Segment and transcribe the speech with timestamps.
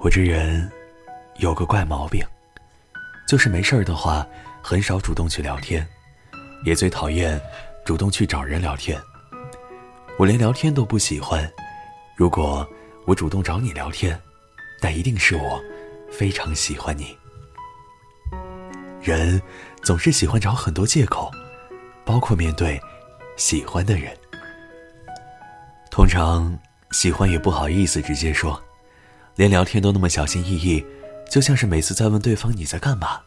[0.00, 0.70] 我这人
[1.38, 2.24] 有个怪毛病，
[3.26, 4.24] 就是没事儿的话
[4.62, 5.84] 很少主动去聊天，
[6.64, 7.40] 也最讨厌
[7.84, 8.96] 主动去找人聊天。
[10.16, 11.50] 我连聊天都不喜欢，
[12.14, 12.66] 如果
[13.06, 14.16] 我主动找你聊天，
[14.80, 15.60] 那一定是我
[16.12, 17.18] 非常喜欢你。
[19.02, 19.42] 人
[19.82, 21.28] 总是喜欢找很多借口，
[22.04, 22.80] 包括面对
[23.36, 24.16] 喜欢的人。
[25.90, 26.56] 通常
[26.92, 28.62] 喜欢也不好意思直接说。
[29.38, 30.84] 连聊天都那么小心翼翼，
[31.30, 33.20] 就像是每次在问对方你在干嘛，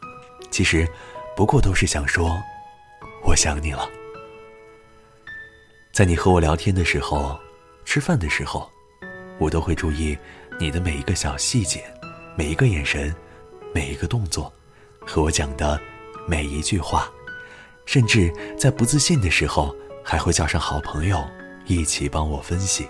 [0.50, 0.86] 其实
[1.34, 2.38] 不过都是想说
[3.24, 3.88] 我想你了。
[5.90, 7.40] 在你和我聊天的时候，
[7.86, 8.70] 吃饭的时候，
[9.38, 10.14] 我都会注意
[10.60, 11.82] 你的每一个小细节，
[12.36, 13.14] 每一个眼神，
[13.74, 14.52] 每一个动作，
[15.06, 15.80] 和我讲的
[16.28, 17.10] 每一句话，
[17.86, 19.74] 甚至在不自信的时候，
[20.04, 21.24] 还会叫上好朋友
[21.64, 22.86] 一起帮我分析。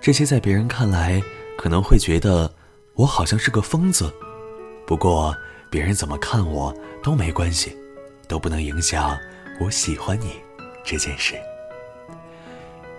[0.00, 1.20] 这些在别人看来。
[1.60, 2.50] 可能会觉得
[2.94, 4.10] 我好像是个疯子，
[4.86, 5.36] 不过
[5.68, 7.76] 别人怎么看我都没关系，
[8.26, 9.14] 都不能影响
[9.60, 10.40] 我喜欢你
[10.82, 11.38] 这件事。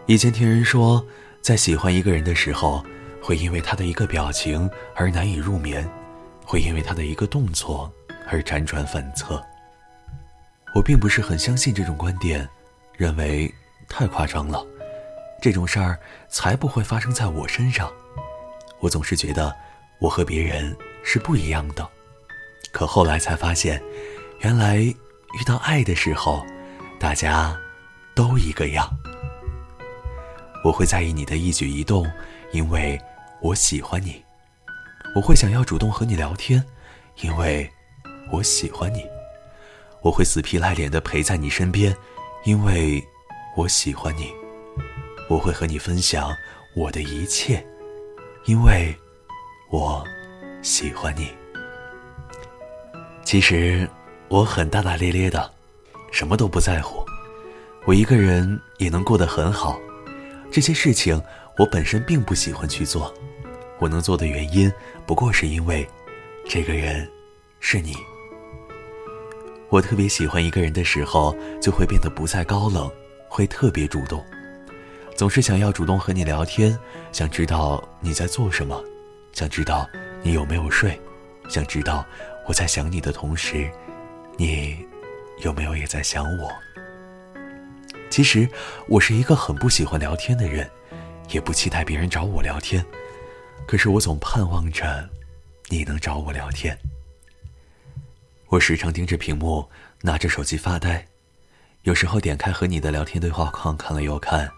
[0.05, 1.03] 以前听人说，
[1.41, 2.85] 在喜欢一个人的时候，
[3.19, 5.89] 会因为他的一个表情而难以入眠，
[6.45, 7.91] 会因为他的一个动作
[8.29, 9.43] 而辗转反侧。
[10.75, 12.47] 我并不是很相信这种观点，
[12.95, 13.51] 认为
[13.89, 14.63] 太夸张了，
[15.41, 15.97] 这种事儿
[16.29, 17.91] 才不会发生在我身上。
[18.81, 19.55] 我总是觉得
[19.99, 21.87] 我和别人是不一样的，
[22.71, 23.81] 可后来才发现，
[24.39, 24.95] 原来遇
[25.45, 26.43] 到爱的时候，
[26.99, 27.55] 大家
[28.15, 28.89] 都一个样。
[30.63, 32.05] 我会在意你的一举一动，
[32.51, 32.99] 因为
[33.39, 34.23] 我喜欢你；
[35.15, 36.63] 我会想要主动和你聊天，
[37.21, 37.69] 因为
[38.31, 39.01] 我喜欢你；
[40.01, 41.95] 我会死皮赖脸的陪在你身边，
[42.45, 43.03] 因为
[43.55, 44.25] 我喜欢你；
[45.29, 46.35] 我会和你分享
[46.75, 47.63] 我的一切。
[48.45, 48.95] 因为，
[49.69, 50.03] 我
[50.63, 51.29] 喜欢你。
[53.23, 53.87] 其实
[54.29, 55.51] 我很大大咧咧的，
[56.11, 57.05] 什么都不在乎。
[57.85, 59.79] 我一个人也能过得很好。
[60.51, 61.21] 这些事情
[61.57, 63.13] 我本身并不喜欢去做。
[63.79, 64.71] 我能做的原因，
[65.05, 65.87] 不过是因为
[66.49, 67.07] 这个人
[67.59, 67.95] 是你。
[69.69, 72.91] 我特别喜欢一个人的时候，就会变得不再高冷，
[73.29, 74.23] 会特别主动。
[75.21, 76.75] 总是想要主动和你聊天，
[77.11, 78.83] 想知道你在做什么，
[79.33, 79.87] 想知道
[80.23, 80.99] 你有没有睡，
[81.47, 82.03] 想知道
[82.47, 83.69] 我在想你的同时，
[84.35, 84.83] 你
[85.43, 86.51] 有没有也在想我。
[88.09, 88.49] 其实
[88.87, 90.67] 我是一个很不喜欢聊天的人，
[91.29, 92.83] 也不期待别人找我聊天，
[93.67, 95.07] 可是我总盼望着
[95.69, 96.75] 你能找我聊天。
[98.47, 99.69] 我时常盯着屏幕，
[100.01, 101.05] 拿着手机发呆，
[101.83, 104.51] 有时候点开和你的聊天对话框看了又看。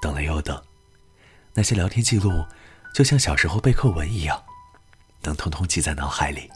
[0.00, 0.62] 等了又等，
[1.54, 2.44] 那些聊天记录
[2.94, 4.42] 就像小时候背课文一样，
[5.22, 6.50] 能通通记在脑海里。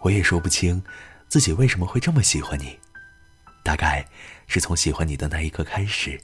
[0.00, 0.82] 我也说不清
[1.28, 2.78] 自己为什么会这么喜欢你，
[3.62, 4.06] 大概
[4.46, 6.20] 是从喜欢你的那一刻开始，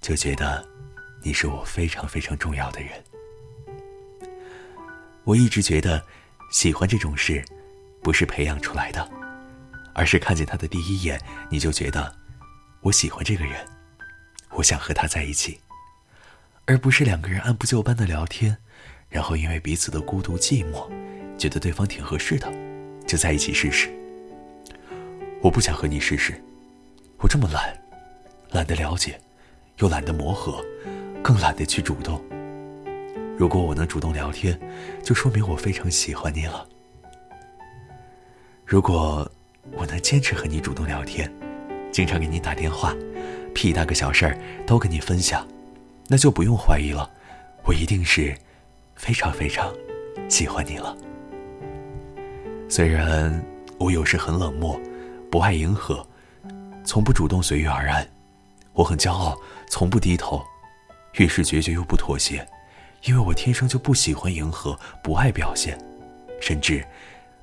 [0.00, 0.66] 就觉得
[1.22, 3.02] 你是我非常非常重要的人。
[5.24, 6.04] 我一直觉得，
[6.52, 7.44] 喜欢这种事，
[8.02, 9.10] 不是培养出来的，
[9.94, 11.18] 而是看见他的第一眼，
[11.50, 12.14] 你就觉得
[12.82, 13.66] 我喜欢这个人。
[14.54, 15.58] 我想和他在一起，
[16.64, 18.56] 而不是两个人按部就班的聊天，
[19.08, 20.88] 然后因为彼此的孤独寂寞，
[21.36, 22.52] 觉得对方挺合适的，
[23.06, 23.90] 就在一起试试。
[25.42, 26.40] 我不想和你试试，
[27.18, 27.76] 我这么懒，
[28.50, 29.20] 懒得了解，
[29.78, 30.64] 又懒得磨合，
[31.22, 32.22] 更懒得去主动。
[33.36, 34.58] 如果我能主动聊天，
[35.02, 36.66] 就说明我非常喜欢你了。
[38.64, 39.28] 如果
[39.72, 41.30] 我能坚持和你主动聊天，
[41.92, 42.94] 经常给你打电话。
[43.54, 45.46] 屁大个小事儿都跟你分享，
[46.08, 47.08] 那就不用怀疑了，
[47.64, 48.36] 我一定是
[48.94, 49.72] 非常非常
[50.28, 50.94] 喜欢你了。
[52.68, 53.42] 虽然
[53.78, 54.78] 我有时很冷漠，
[55.30, 56.06] 不爱迎合，
[56.84, 58.06] 从不主动随遇而安，
[58.72, 59.38] 我很骄傲，
[59.68, 60.44] 从不低头，
[61.14, 62.46] 越是决绝又不妥协，
[63.04, 65.78] 因为我天生就不喜欢迎合，不爱表现，
[66.40, 66.84] 甚至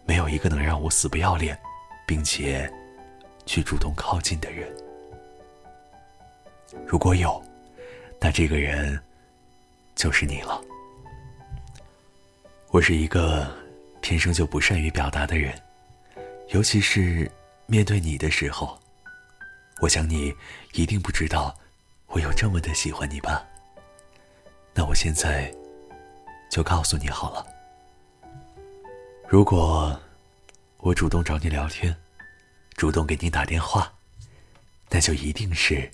[0.06, 1.58] 没有一个能让我死不要脸，
[2.06, 2.72] 并且
[3.46, 4.68] 去主动靠近的人。
[6.86, 7.42] 如果有，
[8.20, 9.00] 那这个人
[9.96, 10.62] 就是你了。
[12.70, 13.54] 我是一个
[14.02, 15.54] 天生就不善于表达的人，
[16.50, 17.30] 尤其是
[17.66, 18.80] 面对你的时候，
[19.82, 20.34] 我想你
[20.74, 21.54] 一定不知道
[22.08, 23.46] 我有这么的喜欢你吧。
[24.74, 25.54] 那我现在
[26.50, 27.46] 就告诉你好了。
[29.28, 30.00] 如果
[30.78, 31.96] 我主动找你聊天，
[32.76, 33.94] 主动给你打电话，
[34.90, 35.90] 那就一定是。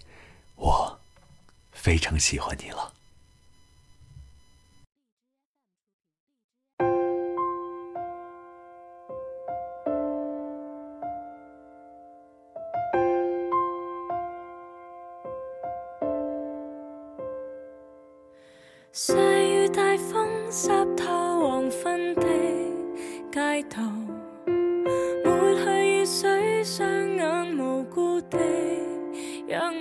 [0.58, 1.00] 我
[1.72, 2.94] 非常喜欢你了。
[18.92, 21.06] 细雨大风，湿透
[21.48, 22.24] 黄昏的
[23.32, 23.84] 街道，
[25.24, 28.57] 抹去雨水，双眼无辜的。
[29.58, 29.74] 仰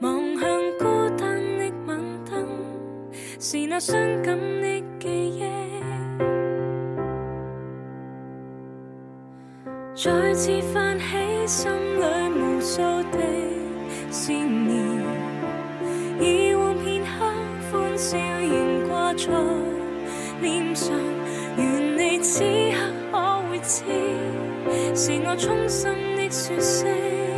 [0.00, 0.84] 望，望向孤
[1.16, 2.48] 单的晚灯，
[3.38, 5.08] 是那伤感的记
[5.38, 5.44] 忆，
[9.94, 12.02] 再次泛起心里
[12.34, 13.18] 无数的
[14.10, 15.00] 思念，
[16.18, 17.24] 以往片刻
[17.70, 19.28] 欢笑仍挂在
[20.40, 20.92] 脸上，
[21.56, 22.42] 愿你此
[22.72, 22.76] 刻
[23.12, 23.84] 可会知，
[24.92, 27.37] 是我衷心的说声。